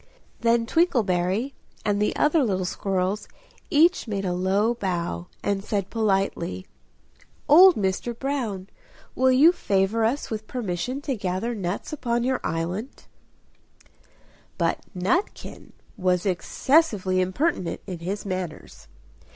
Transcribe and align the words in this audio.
Then 0.39 0.65
Twinkleberry 0.65 1.53
and 1.85 2.01
the 2.01 2.15
other 2.15 2.43
little 2.43 2.65
squirrels 2.65 3.27
each 3.69 4.07
made 4.07 4.25
a 4.25 4.33
low 4.33 4.73
bow, 4.73 5.27
and 5.43 5.63
said 5.63 5.91
politely 5.91 6.65
"Old 7.47 7.75
Mr. 7.75 8.17
Brown, 8.17 8.67
will 9.13 9.31
you 9.31 9.51
favour 9.51 10.03
us 10.03 10.31
with 10.31 10.47
permission 10.47 11.01
to 11.01 11.13
gather 11.15 11.53
nuts 11.53 11.93
upon 11.93 12.23
your 12.23 12.39
island?" 12.43 13.03
But 14.57 14.79
Nutkin 14.95 15.71
was 15.97 16.25
excessively 16.25 17.21
impertinent 17.21 17.81
in 17.85 17.99
his 17.99 18.25
manners. 18.25 18.87